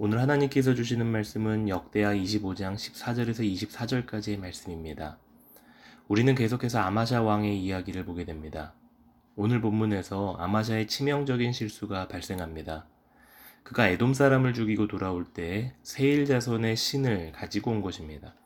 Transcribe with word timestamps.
오늘 0.00 0.20
하나님께서 0.20 0.76
주시는 0.76 1.06
말씀은 1.06 1.68
역대하 1.68 2.14
25장 2.14 2.76
14절에서 2.76 3.40
24절까지의 3.40 4.38
말씀입니다. 4.38 5.18
우리는 6.06 6.36
계속해서 6.36 6.78
아마샤 6.78 7.20
왕의 7.22 7.60
이야기를 7.60 8.04
보게 8.04 8.24
됩니다. 8.24 8.74
오늘 9.34 9.60
본문에서 9.60 10.36
아마샤의 10.38 10.86
치명적인 10.86 11.50
실수가 11.50 12.06
발생합니다. 12.06 12.86
그가 13.64 13.88
에돔 13.88 14.14
사람을 14.14 14.54
죽이고 14.54 14.86
돌아올 14.86 15.24
때 15.24 15.74
세일 15.82 16.26
자손의 16.26 16.76
신을 16.76 17.32
가지고 17.32 17.72
온 17.72 17.82
것입니다. 17.82 18.36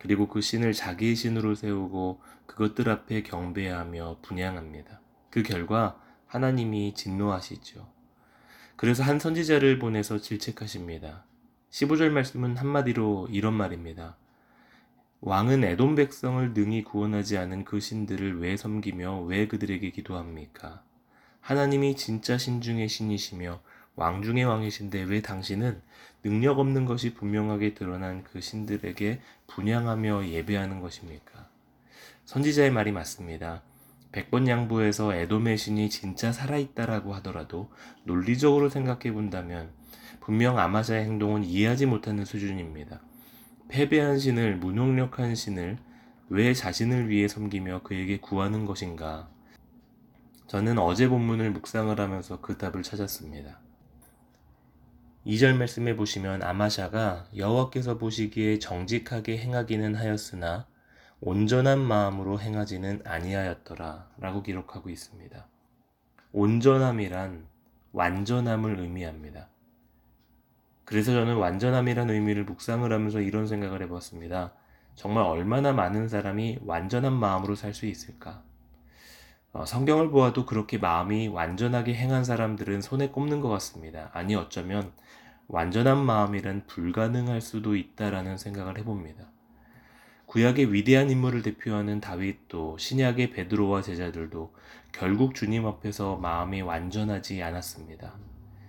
그리고 0.00 0.26
그 0.26 0.40
신을 0.40 0.72
자기의 0.72 1.14
신으로 1.14 1.54
세우고 1.54 2.20
그것들 2.46 2.88
앞에 2.88 3.22
경배하며 3.22 4.18
분양합니다. 4.22 5.00
그 5.30 5.44
결과 5.44 6.02
하나님이 6.26 6.94
진노하시죠. 6.94 7.97
그래서 8.78 9.02
한 9.02 9.18
선지자를 9.18 9.80
보내서 9.80 10.20
질책하십니다. 10.20 11.24
15절 11.72 12.10
말씀은 12.10 12.56
한마디로 12.56 13.26
이런 13.28 13.54
말입니다. 13.54 14.16
왕은 15.20 15.64
에돔 15.64 15.96
백성을 15.96 16.52
능히 16.54 16.84
구원하지 16.84 17.38
않은 17.38 17.64
그 17.64 17.80
신들을 17.80 18.40
왜 18.40 18.56
섬기며 18.56 19.22
왜 19.22 19.48
그들에게 19.48 19.90
기도합니까? 19.90 20.84
하나님이 21.40 21.96
진짜 21.96 22.38
신 22.38 22.60
중의 22.60 22.88
신이시며 22.88 23.60
왕 23.96 24.22
중의 24.22 24.44
왕이신데 24.44 25.02
왜 25.08 25.22
당신은 25.22 25.82
능력 26.22 26.60
없는 26.60 26.84
것이 26.84 27.14
분명하게 27.14 27.74
드러난 27.74 28.22
그 28.22 28.40
신들에게 28.40 29.20
분양하며 29.48 30.28
예배하는 30.28 30.80
것입니까? 30.80 31.48
선지자의 32.26 32.70
말이 32.70 32.92
맞습니다. 32.92 33.60
백번 34.18 34.48
양보해서 34.48 35.14
에돔의 35.14 35.56
신이 35.56 35.90
진짜 35.90 36.32
살아있다라고 36.32 37.14
하더라도 37.14 37.70
논리적으로 38.02 38.68
생각해 38.68 39.12
본다면 39.12 39.70
분명 40.18 40.58
아마샤의 40.58 41.04
행동은 41.04 41.44
이해하지 41.44 41.86
못하는 41.86 42.24
수준입니다. 42.24 43.00
패배한 43.68 44.18
신을, 44.18 44.56
무능력한 44.56 45.36
신을 45.36 45.78
왜 46.30 46.52
자신을 46.52 47.08
위해 47.08 47.28
섬기며 47.28 47.82
그에게 47.84 48.18
구하는 48.18 48.66
것인가? 48.66 49.28
저는 50.48 50.78
어제 50.78 51.06
본문을 51.08 51.52
묵상을 51.52 52.00
하면서 52.00 52.40
그 52.40 52.58
답을 52.58 52.82
찾았습니다. 52.82 53.60
2절 55.26 55.56
말씀에 55.56 55.94
보시면 55.94 56.42
아마샤가 56.42 57.28
여호와께서 57.36 57.98
보시기에 57.98 58.58
정직하게 58.58 59.38
행하기는 59.38 59.94
하였으나 59.94 60.66
온전한 61.20 61.80
마음으로 61.80 62.40
행하지는 62.40 63.02
아니하였더라 63.04 64.08
라고 64.18 64.42
기록하고 64.42 64.88
있습니다. 64.90 65.46
온전함이란 66.32 67.46
완전함을 67.92 68.78
의미합니다. 68.78 69.48
그래서 70.84 71.12
저는 71.12 71.36
완전함이란 71.36 72.10
의미를 72.10 72.44
묵상을 72.44 72.90
하면서 72.92 73.20
이런 73.20 73.46
생각을 73.46 73.82
해봤습니다. 73.82 74.52
정말 74.94 75.24
얼마나 75.24 75.72
많은 75.72 76.08
사람이 76.08 76.60
완전한 76.64 77.12
마음으로 77.12 77.54
살 77.54 77.74
수 77.74 77.86
있을까? 77.86 78.42
어, 79.52 79.64
성경을 79.64 80.10
보아도 80.10 80.46
그렇게 80.46 80.78
마음이 80.78 81.28
완전하게 81.28 81.94
행한 81.94 82.24
사람들은 82.24 82.80
손에 82.82 83.08
꼽는 83.08 83.40
것 83.40 83.48
같습니다. 83.48 84.10
아니 84.12 84.34
어쩌면 84.34 84.92
완전한 85.48 86.04
마음이란 86.04 86.66
불가능할 86.66 87.40
수도 87.40 87.74
있다라는 87.76 88.38
생각을 88.38 88.78
해봅니다. 88.78 89.30
구약의 90.28 90.74
위대한 90.74 91.08
인물을 91.10 91.40
대표하는 91.40 92.02
다윗도 92.02 92.76
신약의 92.76 93.30
베드로와 93.30 93.80
제자들도 93.80 94.52
결국 94.92 95.34
주님 95.34 95.64
앞에서 95.64 96.16
마음이 96.16 96.60
완전하지 96.60 97.42
않았습니다. 97.42 98.12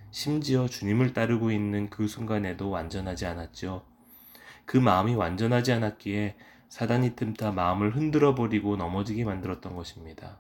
심지어 0.10 0.70
주님을 0.70 1.12
따르고 1.12 1.52
있는 1.52 1.90
그 1.90 2.08
순간에도 2.08 2.70
완전하지 2.70 3.26
않았죠. 3.26 3.84
그 4.64 4.78
마음이 4.78 5.16
완전하지 5.16 5.74
않았기에 5.74 6.38
사단이 6.70 7.18
틈타 7.18 7.52
마음을 7.52 7.94
흔들어 7.94 8.36
버리고 8.36 8.78
넘어지게 8.78 9.26
만들었던 9.26 9.76
것입니다. 9.76 10.38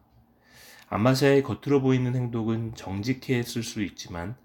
아마샤의 0.87 1.43
겉으로 1.43 1.81
보이는 1.81 2.15
행동은 2.15 2.75
정직했을 2.75 3.61
수 3.61 3.83
있지만 3.83 4.37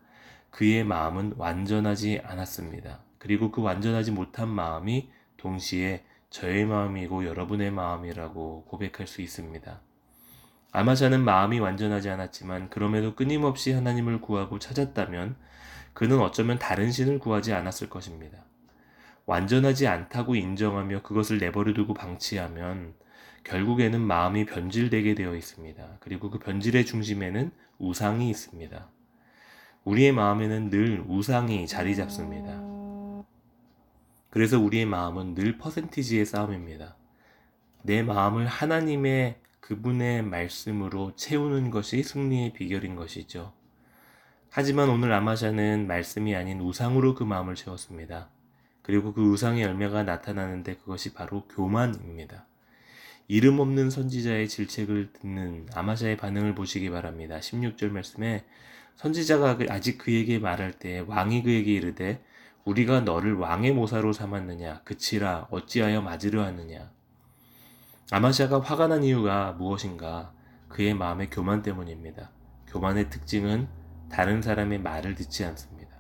그의 0.51 0.83
마음은 0.83 1.35
완전하지 1.37 2.23
않았습니다. 2.25 2.99
그리고 3.19 3.53
그 3.53 3.63
완전하지 3.63 4.11
못한 4.11 4.49
마음이 4.49 5.09
동시에 5.37 6.03
저의 6.35 6.65
마음이고 6.65 7.27
여러분의 7.27 7.71
마음이라고 7.71 8.65
고백할 8.65 9.07
수 9.07 9.23
있습니다. 9.23 9.81
아마샤는 10.73 11.23
마음이 11.23 11.61
완전하지 11.61 12.11
않았지만 12.11 12.71
그럼에도 12.71 13.15
끊임없이 13.15 13.71
하나님을 13.71 14.21
구하고 14.21 14.59
찾았다면 14.59 15.37
그는 15.93 16.19
어쩌면 16.19 16.59
다른 16.59 16.91
신을 16.91 17.21
구하지 17.21 17.53
않았을 17.53 17.89
것입니다. 17.89 18.39
완전하지 19.27 19.87
않다고 19.87 20.35
인정하며 20.35 21.03
그것을 21.03 21.39
내버려두고 21.39 21.95
방치하면 21.95 22.95
결국에는 23.45 24.01
마음이 24.01 24.45
변질되게 24.45 25.15
되어 25.15 25.37
있습니다. 25.37 25.99
그리고 26.01 26.31
그 26.31 26.41
변질의 26.41 26.85
중심에는 26.85 27.53
우상이 27.79 28.29
있습니다. 28.29 28.89
우리의 29.85 30.11
마음에는 30.11 30.71
늘 30.71 31.05
우상이 31.07 31.69
자리 31.69 31.95
잡습니다. 31.95 32.84
그래서 34.35 34.59
우리의 34.59 34.85
마음은 34.85 35.37
늘 35.37 35.59
퍼센티지의 35.59 36.27
싸움입니다. 36.27 36.97
내 37.83 38.03
마음을 38.03 38.49
하나님의 38.49 39.37
그분의 39.61 40.25
말씀으로 40.25 41.15
채우는 41.15 41.71
것이 41.71 42.03
승리의 42.03 42.53
비결인 42.55 42.97
것이죠. 42.97 43.53
하지만 44.51 44.89
오늘 44.89 45.13
아마샤는 45.13 45.87
말씀이 45.87 46.35
아닌 46.35 46.61
우상으로 46.61 47.15
그 47.15 47.23
마음을 47.23 47.55
채웠습니다. 47.55 48.29
그리고 48.83 49.13
그 49.13 49.23
우상의 49.23 49.63
열매가 49.63 50.03
나타나는데 50.03 50.79
그것이 50.79 51.15
바로 51.15 51.47
교만입니다. 51.47 52.45
이름 53.29 53.61
없는 53.61 53.89
선지자의 53.89 54.49
질책을 54.49 55.13
듣는 55.13 55.69
아마샤의 55.73 56.17
반응을 56.17 56.57
보시기 56.57 56.91
바랍니다. 56.91 57.39
16절 57.39 57.91
말씀에 57.91 58.45
선지자가 58.97 59.59
아직 59.69 59.97
그에게 59.97 60.41
말할 60.41 60.73
때 60.73 61.05
왕이 61.07 61.45
그에게 61.45 61.73
이르되 61.73 62.21
우리가 62.65 63.01
너를 63.01 63.35
왕의 63.35 63.73
모사로 63.73 64.13
삼았느냐 64.13 64.83
그치라 64.85 65.49
어찌하여 65.51 66.01
맞으려 66.01 66.45
하느냐 66.45 66.91
아마샤가 68.11 68.61
화가 68.61 68.89
난 68.89 69.03
이유가 69.03 69.53
무엇인가 69.53 70.33
그의 70.69 70.95
마음의 70.95 71.31
교만 71.31 71.63
때문입니다. 71.63 72.31
교만의 72.67 73.09
특징은 73.09 73.69
다른 74.11 74.43
사람의 74.43 74.81
말을 74.81 75.15
듣지 75.15 75.45
않습니다. 75.45 75.97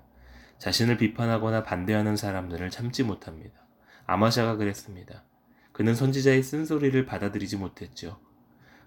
자신을 0.58 0.96
비판하거나 0.98 1.62
반대하는 1.62 2.16
사람들을 2.16 2.70
참지 2.70 3.04
못합니다. 3.04 3.66
아마샤가 4.06 4.56
그랬습니다. 4.56 5.24
그는 5.72 5.94
선지자의 5.94 6.42
쓴소리를 6.42 7.06
받아들이지 7.06 7.56
못했죠. 7.56 8.20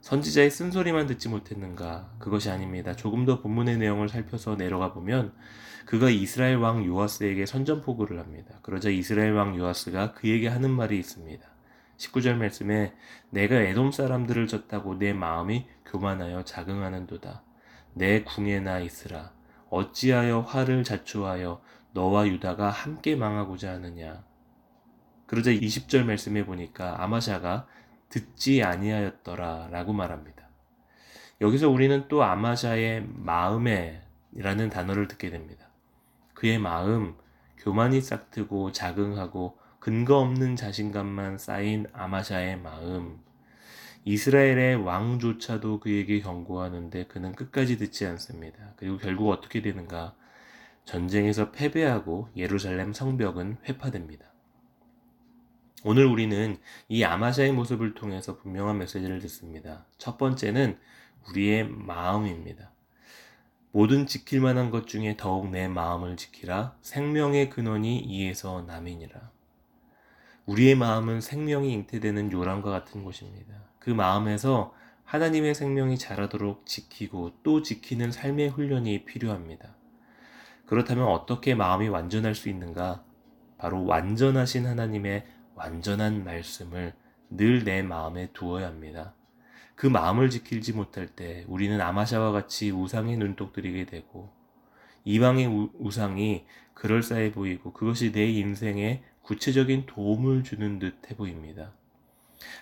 선지자의 0.01 0.51
쓴소리만 0.51 1.07
듣지 1.07 1.29
못했는가? 1.29 2.11
그것이 2.19 2.49
아닙니다. 2.49 2.95
조금 2.95 3.25
더 3.25 3.41
본문의 3.41 3.77
내용을 3.77 4.09
살펴서 4.09 4.55
내려가 4.55 4.93
보면 4.93 5.33
그가 5.85 6.09
이스라엘 6.09 6.57
왕 6.57 6.85
요아스에게 6.85 7.45
선전포고를 7.45 8.19
합니다. 8.19 8.59
그러자 8.61 8.89
이스라엘 8.89 9.33
왕 9.33 9.57
요아스가 9.57 10.13
그에게 10.13 10.47
하는 10.47 10.71
말이 10.71 10.99
있습니다. 10.99 11.47
19절 11.97 12.35
말씀에 12.35 12.93
내가 13.29 13.55
에돔 13.55 13.91
사람들을 13.91 14.47
졌다고 14.47 14.99
내 14.99 15.13
마음이 15.13 15.67
교만하여 15.85 16.43
자긍하는도다. 16.43 17.43
내 17.93 18.23
궁에 18.23 18.59
나 18.59 18.79
있으라. 18.79 19.31
어찌하여 19.69 20.41
화를 20.41 20.83
자초하여 20.83 21.61
너와 21.93 22.27
유다가 22.27 22.69
함께 22.69 23.15
망하고자 23.15 23.73
하느냐. 23.73 24.23
그러자 25.25 25.51
20절 25.51 26.05
말씀에 26.05 26.45
보니까 26.45 27.03
아마샤가 27.03 27.67
듣지 28.09 28.63
아니하였더라 28.63 29.69
라고 29.71 29.93
말합니다. 29.93 30.47
여기서 31.41 31.69
우리는 31.69 32.07
또 32.07 32.23
아마샤의 32.23 33.05
마음에 33.07 34.01
라는 34.33 34.69
단어를 34.69 35.07
듣게 35.07 35.29
됩니다. 35.29 35.67
그의 36.33 36.59
마음, 36.59 37.15
교만이 37.57 38.01
싹트고 38.01 38.71
자긍하고 38.71 39.57
근거 39.79 40.17
없는 40.19 40.55
자신감만 40.55 41.37
쌓인 41.37 41.85
아마샤의 41.93 42.59
마음, 42.59 43.19
이스라엘의 44.05 44.77
왕조차도 44.77 45.81
그에게 45.81 46.21
경고하는데 46.21 47.07
그는 47.07 47.33
끝까지 47.33 47.77
듣지 47.77 48.05
않습니다. 48.05 48.73
그리고 48.77 48.97
결국 48.97 49.29
어떻게 49.29 49.61
되는가? 49.61 50.15
전쟁에서 50.85 51.51
패배하고 51.51 52.29
예루살렘 52.37 52.93
성벽은 52.93 53.57
회파됩니다. 53.65 54.25
오늘 55.83 56.05
우리는 56.05 56.57
이 56.89 57.03
아마샤의 57.03 57.51
모습을 57.51 57.93
통해서 57.93 58.37
분명한 58.37 58.79
메시지를 58.79 59.19
듣습니다. 59.19 59.85
첫 59.97 60.17
번째는 60.17 60.77
우리의 61.29 61.67
마음입니다. 61.67 62.71
모든 63.71 64.07
지킬 64.07 64.41
만한 64.41 64.71
것 64.71 64.87
중에 64.87 65.17
더욱 65.17 65.51
내 65.51 65.67
마음을 65.67 66.17
지키라. 66.17 66.75
생명의 66.81 67.51
근원이 67.51 67.99
이에서 67.99 68.63
남이니라. 68.63 69.29
우리의 70.47 70.75
마음은 70.75 71.21
생명이 71.21 71.71
잉태되는 71.73 72.31
요람과 72.31 72.71
같은 72.71 73.03
곳입니다. 73.03 73.53
그 73.77 73.91
마음에서 73.91 74.73
하나님의 75.03 75.53
생명이 75.53 75.99
자라도록 75.99 76.65
지키고 76.65 77.33
또 77.43 77.61
지키는 77.61 78.11
삶의 78.11 78.49
훈련이 78.49 79.05
필요합니다. 79.05 79.75
그렇다면 80.65 81.07
어떻게 81.07 81.53
마음이 81.53 81.87
완전할 81.87 82.33
수 82.33 82.49
있는가? 82.49 83.03
바로 83.57 83.85
완전하신 83.85 84.65
하나님의 84.65 85.25
완전한 85.57 86.23
말씀을 86.23 86.93
늘 87.29 87.63
내 87.63 87.81
마음에 87.81 88.29
두어야 88.31 88.67
합니다. 88.67 89.13
그 89.75 89.85
마음을 89.87 90.29
지키지 90.29 90.73
못할 90.73 91.07
때 91.07 91.45
우리는 91.47 91.79
아마샤와 91.81 92.31
같이 92.31 92.71
우상에 92.71 93.15
눈독 93.17 93.53
들이게 93.53 93.85
되고 93.85 94.31
이방의 95.03 95.47
우, 95.47 95.69
우상이 95.77 96.45
그럴싸해 96.73 97.31
보이고 97.31 97.73
그것이 97.73 98.11
내 98.11 98.25
인생에 98.27 99.03
구체적인 99.23 99.85
도움을 99.87 100.43
주는 100.43 100.79
듯해 100.79 101.15
보입니다. 101.17 101.73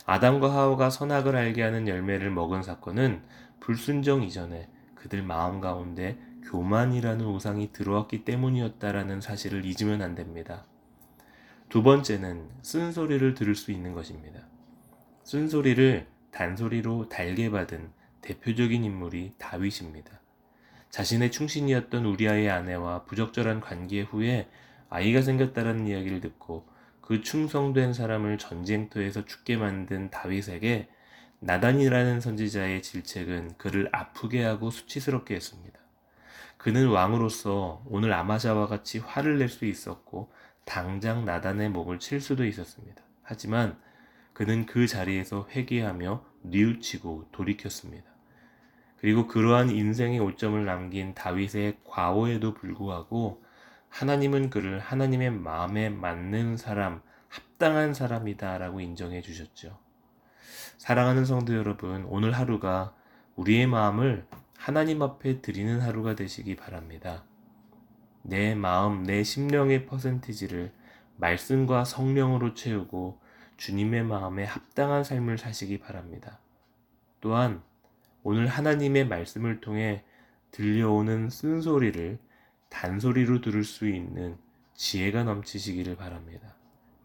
아담과 0.06 0.52
하와가 0.52 0.90
선악을 0.90 1.36
알게 1.36 1.62
하는 1.62 1.88
열매를 1.88 2.32
먹은 2.32 2.64
사건은 2.64 3.22
불순종 3.60 4.24
이전에 4.24 4.70
그들 4.96 5.22
마음 5.22 5.62
가운데 5.62 6.18
교만이라는 6.50 7.26
우상이 7.26 7.72
들어왔기 7.72 8.26
때문이었다라는 8.26 9.22
사실을 9.22 9.66
잊으면 9.66 10.02
안 10.02 10.16
됩니다. 10.16 10.66
두 11.70 11.84
번째는 11.84 12.50
쓴소리를 12.62 13.34
들을 13.34 13.56
수 13.56 13.72
있는 13.72 13.94
것입니다. 13.94 14.48
쓴소리를 15.24 16.08
단소리로 16.32 17.10
달게 17.10 17.50
받은 17.50 17.90
대표적인 18.22 18.84
인물이 18.84 19.34
다윗입니다. 19.38 20.22
자신의 20.90 21.32
충신이었던 21.32 22.06
우리아의 22.06 22.50
아내와 22.50 23.04
부적절한 23.06 23.60
관계 23.60 24.02
후에 24.02 24.48
아이가 24.90 25.22
생겼다라는 25.22 25.88
이야기를 25.88 26.22
듣고 26.22 26.66
그 27.02 27.22
충성된 27.22 27.94
사람을 27.94 28.38
전쟁터에서 28.38 29.26
죽게 29.26 29.58
만든 29.58 30.10
다윗에게 30.10 30.90
나단이라는 31.40 32.22
선지자의 32.22 32.82
질책은 32.82 33.58
그를 33.58 33.90
아프게 33.92 34.44
하고 34.44 34.72
수치스럽게 34.72 35.36
했습니다. 35.36 35.80
그는 36.58 36.88
왕으로서 36.88 37.84
오늘 37.86 38.14
아마샤와 38.14 38.68
같이 38.68 39.00
화를 39.00 39.38
낼 39.38 39.50
수 39.50 39.66
있었고 39.66 40.32
당장 40.66 41.26
나단의 41.26 41.70
목을 41.70 42.00
칠 42.00 42.20
수도 42.20 42.46
있었습니다. 42.46 43.02
하지만 43.24 43.78
그는 44.34 44.66
그 44.66 44.88
자리에서 44.88 45.48
회개하며 45.50 46.26
뉘우치고 46.44 47.30
돌이켰습니다. 47.32 48.06
그리고 48.98 49.28
그러한 49.28 49.70
인생의 49.70 50.20
오점을 50.20 50.66
남긴 50.66 51.14
다윗의 51.14 51.78
과오에도 51.86 52.54
불구하고 52.54 53.44
하나님은 53.90 54.50
그를 54.50 54.80
하나님의 54.80 55.32
마음에 55.32 55.90
맞는 55.90 56.58
사람, 56.58 57.02
합당한 57.30 57.94
사람이다 57.94 58.58
라고 58.58 58.82
인정해 58.82 59.22
주셨죠. 59.22 59.78
사랑하는 60.78 61.24
성도 61.26 61.56
여러분, 61.56 62.06
오늘 62.10 62.34
하루가 62.34 62.94
우리의 63.36 63.68
마음을 63.68 64.26
하나님 64.58 65.02
앞에 65.02 65.42
드리는 65.42 65.80
하루가 65.80 66.16
되시기 66.16 66.56
바랍니다. 66.56 67.24
내 68.28 68.56
마음, 68.56 69.04
내 69.04 69.24
심령의 69.24 69.86
퍼센티지를 69.86 70.72
말씀과 71.18 71.86
성령으로 71.86 72.56
채우고 72.56 73.20
주님의 73.58 74.04
마음에 74.04 74.44
합당한 74.44 75.04
삶을 75.04 75.38
사시기 75.38 75.78
바랍니다. 75.78 76.40
또한 77.22 77.62
오늘 78.24 78.48
하나님의 78.48 79.08
말씀을 79.08 79.62
통해 79.62 80.04
들려오는 80.50 81.30
쓴소리를 81.30 82.18
단소리로 82.70 83.42
들을 83.42 83.64
수 83.64 83.88
있는 83.88 84.38
지혜가 84.74 85.24
넘치시기를 85.24 85.96
바랍니다. 85.96 86.56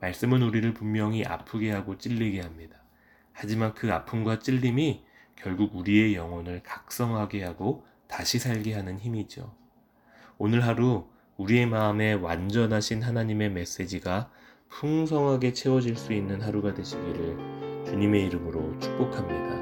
말씀은 0.01 0.41
우리를 0.41 0.73
분명히 0.73 1.27
아프게 1.27 1.71
하고 1.71 1.99
찔리게 1.99 2.41
합니다. 2.41 2.79
하지만 3.35 3.75
그 3.75 3.93
아픔과 3.93 4.39
찔림이 4.39 5.05
결국 5.37 5.77
우리의 5.77 6.15
영혼을 6.15 6.63
각성하게 6.63 7.45
하고 7.45 7.87
다시 8.09 8.39
살게 8.39 8.73
하는 8.73 8.99
힘이죠. 8.99 9.60
오늘 10.43 10.67
하루 10.67 11.05
우리의 11.37 11.67
마음에 11.67 12.15
완전하신 12.15 13.03
하나님의 13.03 13.51
메시지가 13.51 14.31
풍성하게 14.71 15.53
채워질 15.53 15.97
수 15.97 16.15
있는 16.15 16.41
하루가 16.41 16.73
되시기를 16.73 17.85
주님의 17.85 18.25
이름으로 18.25 18.79
축복합니다. 18.79 19.60